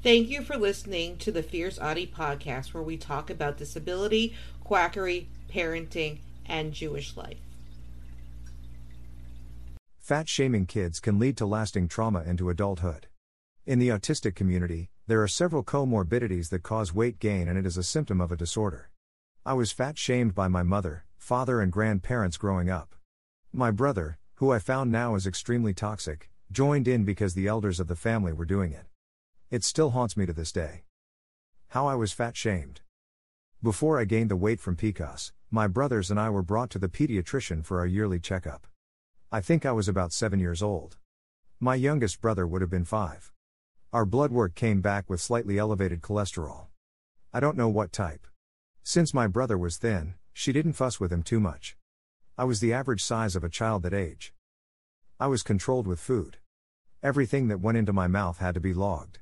Thank 0.00 0.28
you 0.28 0.42
for 0.42 0.56
listening 0.56 1.16
to 1.18 1.32
the 1.32 1.42
Fierce 1.42 1.76
Autie 1.76 2.06
podcast, 2.06 2.72
where 2.72 2.84
we 2.84 2.96
talk 2.96 3.30
about 3.30 3.56
disability, 3.56 4.32
quackery, 4.62 5.28
parenting, 5.52 6.20
and 6.46 6.72
Jewish 6.72 7.16
life. 7.16 7.38
Fat 9.98 10.28
shaming 10.28 10.66
kids 10.66 11.00
can 11.00 11.18
lead 11.18 11.36
to 11.38 11.46
lasting 11.46 11.88
trauma 11.88 12.22
into 12.22 12.48
adulthood. 12.48 13.08
In 13.66 13.80
the 13.80 13.88
autistic 13.88 14.36
community, 14.36 14.88
there 15.08 15.20
are 15.20 15.28
several 15.28 15.64
comorbidities 15.64 16.50
that 16.50 16.62
cause 16.62 16.94
weight 16.94 17.18
gain, 17.18 17.48
and 17.48 17.58
it 17.58 17.66
is 17.66 17.76
a 17.76 17.82
symptom 17.82 18.20
of 18.20 18.30
a 18.30 18.36
disorder. 18.36 18.90
I 19.44 19.54
was 19.54 19.72
fat 19.72 19.98
shamed 19.98 20.32
by 20.32 20.46
my 20.46 20.62
mother, 20.62 21.06
father, 21.16 21.60
and 21.60 21.72
grandparents 21.72 22.36
growing 22.36 22.70
up. 22.70 22.94
My 23.52 23.72
brother, 23.72 24.16
who 24.36 24.52
I 24.52 24.60
found 24.60 24.92
now 24.92 25.16
is 25.16 25.26
extremely 25.26 25.74
toxic, 25.74 26.30
joined 26.52 26.86
in 26.86 27.04
because 27.04 27.34
the 27.34 27.48
elders 27.48 27.80
of 27.80 27.88
the 27.88 27.96
family 27.96 28.32
were 28.32 28.44
doing 28.44 28.72
it. 28.72 28.86
It 29.50 29.64
still 29.64 29.90
haunts 29.92 30.14
me 30.14 30.26
to 30.26 30.34
this 30.34 30.52
day. 30.52 30.82
How 31.68 31.86
I 31.86 31.94
was 31.94 32.12
fat 32.12 32.36
shamed. 32.36 32.82
Before 33.62 33.98
I 33.98 34.04
gained 34.04 34.30
the 34.30 34.36
weight 34.36 34.60
from 34.60 34.76
PCOS, 34.76 35.32
my 35.50 35.66
brothers 35.66 36.10
and 36.10 36.20
I 36.20 36.28
were 36.28 36.42
brought 36.42 36.68
to 36.70 36.78
the 36.78 36.90
pediatrician 36.90 37.64
for 37.64 37.78
our 37.78 37.86
yearly 37.86 38.20
checkup. 38.20 38.66
I 39.32 39.40
think 39.40 39.64
I 39.64 39.72
was 39.72 39.88
about 39.88 40.12
seven 40.12 40.38
years 40.38 40.62
old. 40.62 40.98
My 41.60 41.76
youngest 41.76 42.20
brother 42.20 42.46
would 42.46 42.60
have 42.60 42.68
been 42.68 42.84
five. 42.84 43.32
Our 43.90 44.04
blood 44.04 44.32
work 44.32 44.54
came 44.54 44.82
back 44.82 45.08
with 45.08 45.22
slightly 45.22 45.56
elevated 45.56 46.02
cholesterol. 46.02 46.66
I 47.32 47.40
don't 47.40 47.56
know 47.56 47.70
what 47.70 47.90
type. 47.90 48.26
Since 48.82 49.14
my 49.14 49.26
brother 49.26 49.56
was 49.56 49.78
thin, 49.78 50.16
she 50.34 50.52
didn't 50.52 50.74
fuss 50.74 51.00
with 51.00 51.10
him 51.10 51.22
too 51.22 51.40
much. 51.40 51.74
I 52.36 52.44
was 52.44 52.60
the 52.60 52.74
average 52.74 53.02
size 53.02 53.34
of 53.34 53.44
a 53.44 53.48
child 53.48 53.82
that 53.84 53.94
age. 53.94 54.34
I 55.18 55.26
was 55.26 55.42
controlled 55.42 55.86
with 55.86 56.00
food. 56.00 56.36
Everything 57.02 57.48
that 57.48 57.60
went 57.60 57.78
into 57.78 57.94
my 57.94 58.08
mouth 58.08 58.40
had 58.40 58.52
to 58.52 58.60
be 58.60 58.74
logged. 58.74 59.20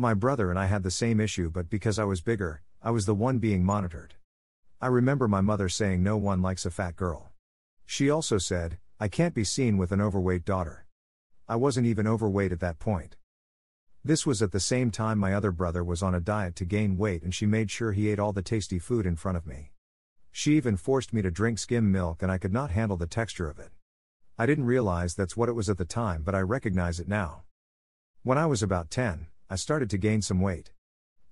My 0.00 0.14
brother 0.14 0.48
and 0.48 0.58
I 0.58 0.64
had 0.64 0.82
the 0.82 0.90
same 0.90 1.20
issue, 1.20 1.50
but 1.50 1.68
because 1.68 1.98
I 1.98 2.04
was 2.04 2.22
bigger, 2.22 2.62
I 2.82 2.90
was 2.90 3.04
the 3.04 3.14
one 3.14 3.36
being 3.36 3.62
monitored. 3.62 4.14
I 4.80 4.86
remember 4.86 5.28
my 5.28 5.42
mother 5.42 5.68
saying 5.68 6.02
no 6.02 6.16
one 6.16 6.40
likes 6.40 6.64
a 6.64 6.70
fat 6.70 6.96
girl. 6.96 7.32
She 7.84 8.08
also 8.08 8.38
said, 8.38 8.78
I 8.98 9.08
can't 9.08 9.34
be 9.34 9.44
seen 9.44 9.76
with 9.76 9.92
an 9.92 10.00
overweight 10.00 10.46
daughter. 10.46 10.86
I 11.46 11.56
wasn't 11.56 11.86
even 11.86 12.06
overweight 12.06 12.50
at 12.50 12.60
that 12.60 12.78
point. 12.78 13.16
This 14.02 14.24
was 14.24 14.40
at 14.40 14.52
the 14.52 14.58
same 14.58 14.90
time 14.90 15.18
my 15.18 15.34
other 15.34 15.52
brother 15.52 15.84
was 15.84 16.02
on 16.02 16.14
a 16.14 16.18
diet 16.20 16.56
to 16.56 16.64
gain 16.64 16.96
weight 16.96 17.22
and 17.22 17.34
she 17.34 17.44
made 17.44 17.70
sure 17.70 17.92
he 17.92 18.08
ate 18.08 18.18
all 18.18 18.32
the 18.32 18.40
tasty 18.40 18.78
food 18.78 19.04
in 19.04 19.16
front 19.16 19.36
of 19.36 19.46
me. 19.46 19.70
She 20.32 20.56
even 20.56 20.78
forced 20.78 21.12
me 21.12 21.20
to 21.20 21.30
drink 21.30 21.58
skim 21.58 21.92
milk 21.92 22.22
and 22.22 22.32
I 22.32 22.38
could 22.38 22.54
not 22.54 22.70
handle 22.70 22.96
the 22.96 23.06
texture 23.06 23.50
of 23.50 23.58
it. 23.58 23.68
I 24.38 24.46
didn't 24.46 24.64
realize 24.64 25.14
that's 25.14 25.36
what 25.36 25.50
it 25.50 25.54
was 25.54 25.68
at 25.68 25.76
the 25.76 25.84
time, 25.84 26.22
but 26.22 26.34
I 26.34 26.40
recognize 26.40 27.00
it 27.00 27.06
now. 27.06 27.42
When 28.22 28.38
I 28.38 28.46
was 28.46 28.62
about 28.62 28.90
10, 28.90 29.26
I 29.52 29.56
started 29.56 29.90
to 29.90 29.98
gain 29.98 30.22
some 30.22 30.40
weight. 30.40 30.70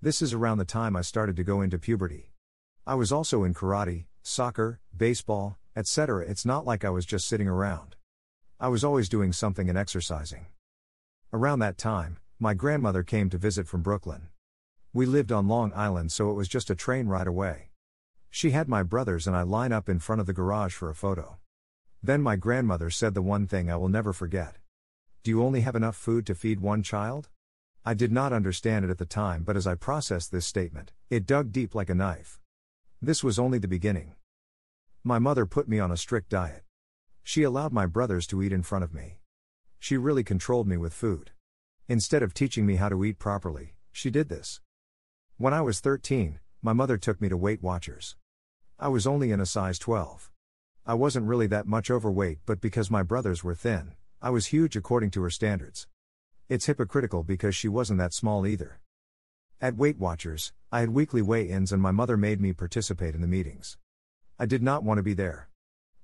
This 0.02 0.20
is 0.22 0.32
around 0.32 0.58
the 0.58 0.64
time 0.64 0.96
I 0.96 1.02
started 1.02 1.36
to 1.36 1.44
go 1.44 1.60
into 1.60 1.78
puberty. 1.78 2.32
I 2.84 2.96
was 2.96 3.12
also 3.12 3.44
in 3.44 3.54
karate, 3.54 4.06
soccer, 4.24 4.80
baseball, 4.96 5.56
etc. 5.76 6.26
It's 6.26 6.44
not 6.44 6.66
like 6.66 6.84
I 6.84 6.90
was 6.90 7.06
just 7.06 7.28
sitting 7.28 7.46
around. 7.46 7.94
I 8.58 8.66
was 8.66 8.82
always 8.82 9.08
doing 9.08 9.32
something 9.32 9.68
and 9.68 9.78
exercising. 9.78 10.46
Around 11.32 11.60
that 11.60 11.78
time, 11.78 12.18
my 12.40 12.54
grandmother 12.54 13.04
came 13.04 13.30
to 13.30 13.38
visit 13.38 13.68
from 13.68 13.82
Brooklyn. 13.82 14.26
We 14.92 15.06
lived 15.06 15.30
on 15.30 15.46
Long 15.46 15.72
Island, 15.72 16.10
so 16.10 16.28
it 16.32 16.34
was 16.34 16.48
just 16.48 16.70
a 16.70 16.74
train 16.74 17.06
ride 17.06 17.28
away. 17.28 17.70
She 18.30 18.50
had 18.50 18.68
my 18.68 18.82
brothers 18.82 19.28
and 19.28 19.36
I 19.36 19.42
line 19.42 19.70
up 19.70 19.88
in 19.88 20.00
front 20.00 20.20
of 20.20 20.26
the 20.26 20.32
garage 20.32 20.74
for 20.74 20.90
a 20.90 20.94
photo. 20.96 21.36
Then 22.02 22.20
my 22.20 22.34
grandmother 22.34 22.90
said 22.90 23.14
the 23.14 23.22
one 23.22 23.46
thing 23.46 23.70
I 23.70 23.76
will 23.76 23.88
never 23.88 24.12
forget 24.12 24.56
Do 25.22 25.30
you 25.30 25.44
only 25.44 25.60
have 25.60 25.76
enough 25.76 25.94
food 25.94 26.26
to 26.26 26.34
feed 26.34 26.58
one 26.58 26.82
child? 26.82 27.28
I 27.88 27.94
did 27.94 28.12
not 28.12 28.34
understand 28.34 28.84
it 28.84 28.90
at 28.90 28.98
the 28.98 29.06
time, 29.06 29.44
but 29.44 29.56
as 29.56 29.66
I 29.66 29.74
processed 29.74 30.30
this 30.30 30.44
statement, 30.44 30.92
it 31.08 31.24
dug 31.24 31.52
deep 31.52 31.74
like 31.74 31.88
a 31.88 31.94
knife. 31.94 32.38
This 33.00 33.24
was 33.24 33.38
only 33.38 33.56
the 33.56 33.66
beginning. 33.66 34.12
My 35.02 35.18
mother 35.18 35.46
put 35.46 35.70
me 35.70 35.78
on 35.78 35.90
a 35.90 35.96
strict 35.96 36.28
diet. 36.28 36.64
She 37.22 37.44
allowed 37.44 37.72
my 37.72 37.86
brothers 37.86 38.26
to 38.26 38.42
eat 38.42 38.52
in 38.52 38.62
front 38.62 38.84
of 38.84 38.92
me. 38.92 39.20
She 39.78 39.96
really 39.96 40.22
controlled 40.22 40.68
me 40.68 40.76
with 40.76 40.92
food. 40.92 41.30
Instead 41.88 42.22
of 42.22 42.34
teaching 42.34 42.66
me 42.66 42.76
how 42.76 42.90
to 42.90 43.04
eat 43.06 43.18
properly, 43.18 43.72
she 43.90 44.10
did 44.10 44.28
this. 44.28 44.60
When 45.38 45.54
I 45.54 45.62
was 45.62 45.80
13, 45.80 46.40
my 46.60 46.74
mother 46.74 46.98
took 46.98 47.22
me 47.22 47.30
to 47.30 47.38
Weight 47.38 47.62
Watchers. 47.62 48.16
I 48.78 48.88
was 48.88 49.06
only 49.06 49.30
in 49.30 49.40
a 49.40 49.46
size 49.46 49.78
12. 49.78 50.30
I 50.84 50.92
wasn't 50.92 51.24
really 51.24 51.46
that 51.46 51.66
much 51.66 51.90
overweight, 51.90 52.40
but 52.44 52.60
because 52.60 52.90
my 52.90 53.02
brothers 53.02 53.42
were 53.42 53.54
thin, 53.54 53.94
I 54.20 54.28
was 54.28 54.52
huge 54.52 54.76
according 54.76 55.10
to 55.12 55.22
her 55.22 55.30
standards. 55.30 55.86
It's 56.50 56.64
hypocritical 56.64 57.24
because 57.24 57.54
she 57.54 57.68
wasn't 57.68 57.98
that 57.98 58.14
small 58.14 58.46
either. 58.46 58.80
At 59.60 59.76
Weight 59.76 59.98
Watchers, 59.98 60.54
I 60.72 60.80
had 60.80 60.88
weekly 60.88 61.20
weigh 61.20 61.46
ins 61.46 61.72
and 61.72 61.82
my 61.82 61.90
mother 61.90 62.16
made 62.16 62.40
me 62.40 62.54
participate 62.54 63.14
in 63.14 63.20
the 63.20 63.26
meetings. 63.26 63.76
I 64.38 64.46
did 64.46 64.62
not 64.62 64.82
want 64.82 64.96
to 64.96 65.02
be 65.02 65.12
there. 65.12 65.50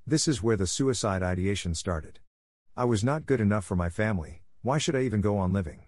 This 0.06 0.28
is 0.28 0.42
where 0.42 0.58
the 0.58 0.66
suicide 0.66 1.22
ideation 1.22 1.74
started. 1.74 2.18
I 2.76 2.84
was 2.84 3.02
not 3.02 3.24
good 3.24 3.40
enough 3.40 3.64
for 3.64 3.74
my 3.74 3.88
family, 3.88 4.42
why 4.60 4.76
should 4.76 4.94
I 4.94 5.00
even 5.00 5.22
go 5.22 5.38
on 5.38 5.54
living? 5.54 5.84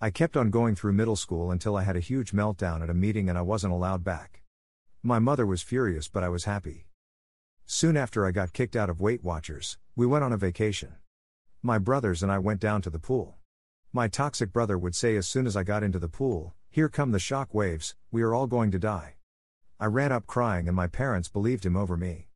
I 0.00 0.08
kept 0.08 0.34
on 0.34 0.48
going 0.48 0.74
through 0.74 0.94
middle 0.94 1.16
school 1.16 1.50
until 1.50 1.76
I 1.76 1.82
had 1.82 1.96
a 1.96 2.00
huge 2.00 2.32
meltdown 2.32 2.82
at 2.82 2.88
a 2.88 2.94
meeting 2.94 3.28
and 3.28 3.36
I 3.36 3.42
wasn't 3.42 3.74
allowed 3.74 4.02
back. 4.02 4.40
My 5.02 5.18
mother 5.18 5.44
was 5.44 5.60
furious, 5.60 6.08
but 6.08 6.22
I 6.22 6.30
was 6.30 6.44
happy. 6.44 6.86
Soon 7.66 7.98
after 7.98 8.24
I 8.24 8.30
got 8.30 8.54
kicked 8.54 8.76
out 8.76 8.88
of 8.88 9.02
Weight 9.02 9.22
Watchers, 9.22 9.76
we 9.94 10.06
went 10.06 10.24
on 10.24 10.32
a 10.32 10.38
vacation. 10.38 10.94
My 11.62 11.76
brothers 11.76 12.22
and 12.22 12.32
I 12.32 12.38
went 12.38 12.60
down 12.60 12.80
to 12.80 12.88
the 12.88 12.98
pool. 12.98 13.34
My 13.92 14.06
toxic 14.06 14.52
brother 14.52 14.76
would 14.76 14.94
say 14.94 15.16
as 15.16 15.26
soon 15.26 15.46
as 15.46 15.56
I 15.56 15.62
got 15.62 15.82
into 15.82 15.98
the 15.98 16.10
pool, 16.10 16.54
Here 16.68 16.90
come 16.90 17.10
the 17.10 17.18
shock 17.18 17.54
waves, 17.54 17.96
we 18.10 18.20
are 18.20 18.34
all 18.34 18.46
going 18.46 18.70
to 18.72 18.78
die. 18.78 19.14
I 19.80 19.86
ran 19.86 20.12
up 20.12 20.26
crying 20.26 20.68
and 20.68 20.76
my 20.76 20.86
parents 20.86 21.30
believed 21.30 21.64
him 21.64 21.74
over 21.74 21.96
me. 21.96 22.28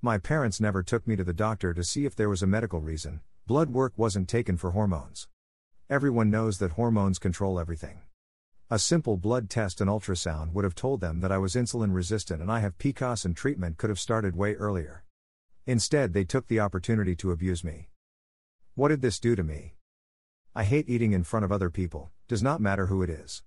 My 0.00 0.18
parents 0.18 0.60
never 0.60 0.82
took 0.82 1.06
me 1.06 1.14
to 1.14 1.22
the 1.22 1.32
doctor 1.32 1.72
to 1.72 1.84
see 1.84 2.04
if 2.04 2.16
there 2.16 2.28
was 2.28 2.42
a 2.42 2.48
medical 2.48 2.80
reason, 2.80 3.20
blood 3.46 3.70
work 3.70 3.92
wasn't 3.96 4.28
taken 4.28 4.56
for 4.56 4.72
hormones. 4.72 5.28
Everyone 5.88 6.30
knows 6.30 6.58
that 6.58 6.72
hormones 6.72 7.20
control 7.20 7.60
everything. 7.60 8.00
A 8.68 8.80
simple 8.80 9.16
blood 9.16 9.48
test 9.48 9.80
and 9.80 9.88
ultrasound 9.88 10.52
would 10.52 10.64
have 10.64 10.74
told 10.74 11.00
them 11.00 11.20
that 11.20 11.30
I 11.30 11.38
was 11.38 11.54
insulin 11.54 11.94
resistant 11.94 12.42
and 12.42 12.50
I 12.50 12.58
have 12.58 12.78
PCOS 12.78 13.24
and 13.24 13.36
treatment 13.36 13.78
could 13.78 13.90
have 13.90 14.00
started 14.00 14.34
way 14.34 14.54
earlier. 14.54 15.04
Instead, 15.64 16.12
they 16.12 16.24
took 16.24 16.48
the 16.48 16.58
opportunity 16.58 17.14
to 17.16 17.30
abuse 17.30 17.62
me. 17.62 17.88
What 18.74 18.88
did 18.88 19.00
this 19.00 19.20
do 19.20 19.36
to 19.36 19.44
me? 19.44 19.76
I 20.54 20.64
hate 20.64 20.86
eating 20.86 21.12
in 21.12 21.24
front 21.24 21.46
of 21.46 21.52
other 21.52 21.70
people, 21.70 22.10
does 22.28 22.42
not 22.42 22.60
matter 22.60 22.88
who 22.88 23.02
it 23.02 23.08
is. 23.08 23.42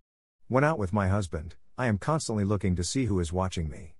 When 0.48 0.64
out 0.64 0.80
with 0.80 0.92
my 0.92 1.08
husband, 1.08 1.54
I 1.78 1.86
am 1.86 2.00
constantly 2.00 2.44
looking 2.44 2.76
to 2.78 2.84
see 2.84 3.06
who 3.06 3.20
is 3.20 3.32
watching 3.32 3.70
me. 3.70 3.94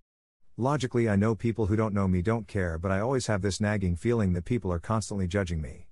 Logically, 0.58 1.08
I 1.08 1.16
know 1.16 1.36
people 1.36 1.68
who 1.68 1.76
don't 1.76 1.94
know 1.94 2.08
me 2.08 2.24
don't 2.24 2.48
care, 2.48 2.80
but 2.80 2.92
I 2.92 3.00
always 3.00 3.28
have 3.28 3.44
this 3.44 3.62
nagging 3.62 3.96
feeling 3.96 4.34
that 4.34 4.46
people 4.46 4.74
are 4.74 4.80
constantly 4.80 5.28
judging 5.28 5.62
me. 5.62 5.86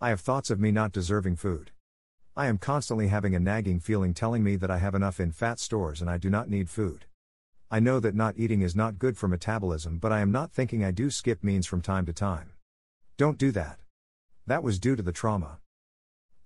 I 0.00 0.10
have 0.10 0.20
thoughts 0.20 0.50
of 0.50 0.60
me 0.60 0.70
not 0.70 0.92
deserving 0.92 1.34
food. 1.34 1.72
I 2.36 2.46
am 2.46 2.58
constantly 2.58 3.08
having 3.08 3.34
a 3.34 3.40
nagging 3.40 3.80
feeling 3.80 4.14
telling 4.14 4.44
me 4.44 4.54
that 4.54 4.70
I 4.70 4.78
have 4.78 4.94
enough 4.94 5.18
in 5.18 5.32
fat 5.32 5.58
stores 5.58 6.00
and 6.00 6.08
I 6.08 6.16
do 6.16 6.30
not 6.30 6.48
need 6.48 6.70
food. 6.70 7.06
I 7.72 7.80
know 7.80 7.98
that 7.98 8.14
not 8.14 8.34
eating 8.38 8.62
is 8.62 8.76
not 8.76 9.00
good 9.00 9.16
for 9.16 9.26
metabolism, 9.26 9.98
but 9.98 10.12
I 10.12 10.20
am 10.20 10.30
not 10.30 10.52
thinking 10.52 10.84
I 10.84 10.92
do 10.92 11.10
skip 11.10 11.42
means 11.42 11.66
from 11.66 11.80
time 11.80 12.06
to 12.06 12.12
time. 12.12 12.52
Don't 13.16 13.36
do 13.36 13.50
that. 13.50 13.80
That 14.46 14.62
was 14.62 14.78
due 14.78 14.94
to 14.94 15.02
the 15.02 15.10
trauma. 15.10 15.58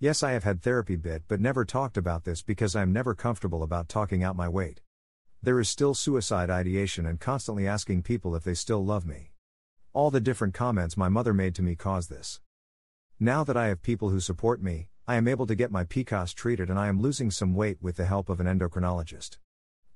Yes, 0.00 0.24
I 0.24 0.32
have 0.32 0.44
had 0.44 0.60
therapy 0.60 0.96
bit 0.96 1.22
but 1.28 1.40
never 1.40 1.64
talked 1.64 1.96
about 1.96 2.24
this 2.24 2.42
because 2.42 2.74
I 2.74 2.82
am 2.82 2.92
never 2.92 3.14
comfortable 3.14 3.62
about 3.62 3.88
talking 3.88 4.24
out 4.24 4.36
my 4.36 4.48
weight. 4.48 4.80
There 5.40 5.60
is 5.60 5.68
still 5.68 5.94
suicide 5.94 6.50
ideation 6.50 7.06
and 7.06 7.20
constantly 7.20 7.68
asking 7.68 8.02
people 8.02 8.34
if 8.34 8.42
they 8.42 8.54
still 8.54 8.84
love 8.84 9.06
me. 9.06 9.30
All 9.92 10.10
the 10.10 10.20
different 10.20 10.52
comments 10.52 10.96
my 10.96 11.08
mother 11.08 11.32
made 11.32 11.54
to 11.54 11.62
me 11.62 11.76
caused 11.76 12.10
this. 12.10 12.40
Now 13.20 13.44
that 13.44 13.56
I 13.56 13.68
have 13.68 13.82
people 13.82 14.08
who 14.08 14.18
support 14.18 14.60
me, 14.60 14.88
I 15.06 15.14
am 15.14 15.28
able 15.28 15.46
to 15.46 15.54
get 15.54 15.70
my 15.70 15.84
PCOS 15.84 16.34
treated 16.34 16.70
and 16.70 16.78
I 16.78 16.88
am 16.88 17.00
losing 17.00 17.30
some 17.30 17.54
weight 17.54 17.78
with 17.80 17.96
the 17.96 18.04
help 18.04 18.28
of 18.28 18.40
an 18.40 18.46
endocrinologist. 18.46 19.38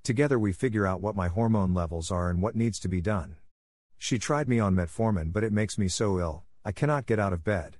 Together 0.05 0.39
we 0.39 0.53
figure 0.53 0.87
out 0.87 1.01
what 1.01 1.17
my 1.17 1.27
hormone 1.27 1.75
levels 1.75 2.13
are 2.13 2.31
and 2.31 2.41
what 2.41 2.55
needs 2.55 2.79
to 2.81 2.89
be 2.89 3.01
done. 3.01 3.37
She 3.97 4.21
tried 4.21 4.49
me 4.49 4.61
on 4.61 4.77
metformin 4.77 5.33
but 5.33 5.43
it 5.43 5.53
makes 5.53 5.77
me 5.77 5.89
so 5.89 6.21
ill, 6.21 6.45
I 6.65 6.71
cannot 6.71 7.07
get 7.07 7.19
out 7.19 7.33
of 7.33 7.43
bed. 7.43 7.78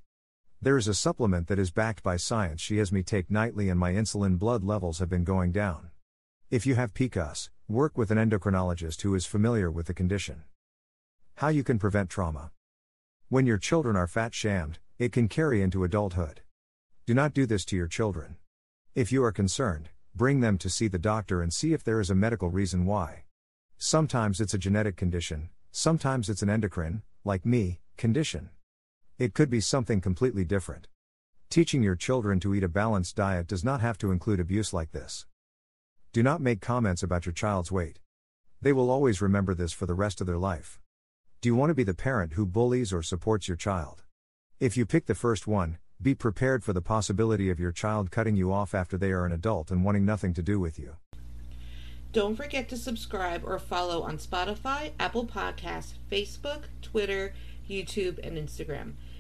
There 0.61 0.77
is 0.77 0.89
a 0.89 0.95
supplement 0.95 1.47
that 1.47 1.59
is 1.61 1.71
backed 1.71 2.03
by 2.03 2.17
science 2.17 2.61
she 2.61 2.79
has 2.79 2.91
me 2.91 3.05
take 3.05 3.31
nightly, 3.31 3.69
and 3.69 3.79
my 3.79 3.93
insulin 3.93 4.41
blood 4.41 4.65
levels 4.65 4.99
have 4.99 5.09
been 5.09 5.23
going 5.23 5.53
down. 5.53 5.91
If 6.51 6.67
you 6.67 6.75
have 6.75 6.95
PCOS, 6.95 7.51
work 7.69 7.97
with 7.97 8.11
an 8.11 8.19
endocrinologist 8.19 9.03
who 9.03 9.15
is 9.15 9.25
familiar 9.25 9.71
with 9.71 9.87
the 9.87 9.95
condition. 9.95 10.43
How 11.37 11.47
you 11.47 11.63
can 11.63 11.79
prevent 11.79 12.11
trauma. 12.11 12.51
When 13.29 13.47
your 13.47 13.59
children 13.59 13.95
are 13.95 14.09
fat 14.09 14.35
shamed, 14.35 14.81
it 14.99 15.13
can 15.13 15.29
carry 15.29 15.63
into 15.63 15.85
adulthood. 15.85 16.41
Do 17.07 17.15
not 17.15 17.35
do 17.35 17.47
this 17.47 17.65
to 17.67 17.77
your 17.77 17.87
children. 17.87 18.35
If 18.97 19.13
you 19.13 19.23
are 19.23 19.31
concerned, 19.31 19.91
bring 20.13 20.41
them 20.41 20.59
to 20.59 20.69
see 20.69 20.89
the 20.89 20.99
doctor 20.99 21.41
and 21.41 21.53
see 21.53 21.73
if 21.73 21.85
there 21.85 22.01
is 22.01 22.11
a 22.11 22.17
medical 22.17 22.51
reason 22.51 22.85
why. 22.85 23.23
Sometimes 23.77 24.41
it's 24.41 24.55
a 24.55 24.59
genetic 24.59 24.97
condition, 24.97 25.51
sometimes 25.71 26.29
it's 26.29 26.43
an 26.43 26.51
endocrine, 26.51 27.03
like 27.25 27.47
me, 27.47 27.79
condition. 27.97 28.51
It 29.19 29.35
could 29.35 29.51
be 29.51 29.61
something 29.61 30.01
completely 30.01 30.45
different. 30.45 30.87
Teaching 31.51 31.83
your 31.83 31.97
children 31.97 32.39
to 32.39 32.55
eat 32.55 32.63
a 32.63 32.69
balanced 32.69 33.17
diet 33.17 33.49
does 33.49 33.65
not 33.65 33.81
have 33.81 33.99
to 33.99 34.13
include 34.13 34.39
abuse 34.39 34.73
like 34.73 34.93
this. 34.93 35.27
Do 36.13 36.23
not 36.23 36.41
make 36.41 36.61
comments 36.61 37.03
about 37.03 37.27
your 37.27 37.33
child's 37.33 37.73
weight. 37.73 37.99
They 38.63 38.73
will 38.73 38.91
always 38.91 39.21
remember 39.21 39.55
this 39.55 39.73
for 39.73 39.87
the 39.87 39.95
rest 39.95 40.21
of 40.21 40.29
their 40.29 40.39
life. 40.39 40.79
Do 41.41 41.49
you 41.49 41.57
want 41.57 41.71
to 41.71 41.75
be 41.75 41.83
the 41.83 41.95
parent 41.95 42.35
who 42.35 42.47
bullies 42.47 42.93
or 42.93 43.03
supports 43.03 43.49
your 43.49 43.57
child? 43.57 44.05
If 44.61 44.77
you 44.77 44.87
pick 44.87 45.07
the 45.07 45.17
first 45.17 45.49
one, 45.49 45.79
be 46.01 46.15
prepared 46.15 46.63
for 46.63 46.73
the 46.73 46.81
possibility 46.81 47.51
of 47.51 47.59
your 47.59 47.73
child 47.73 48.13
cutting 48.13 48.37
you 48.37 48.53
off 48.53 48.73
after 48.73 48.97
they 48.97 49.11
are 49.11 49.27
an 49.27 49.33
adult 49.33 49.73
and 49.73 49.85
wanting 49.85 50.05
nothing 50.05 50.33
to 50.35 50.43
do 50.43 50.61
with 50.61 50.79
you. 50.79 50.95
Don't 52.13 52.37
forget 52.37 52.69
to 52.69 52.77
subscribe 52.77 53.43
or 53.45 53.59
follow 53.59 54.03
on 54.03 54.19
Spotify, 54.19 54.93
Apple 55.01 55.27
Podcasts, 55.27 55.95
Facebook, 56.09 56.67
Twitter, 56.83 57.35
YouTube, 57.69 58.25
and 58.25 58.39
Instagram. 58.39 58.93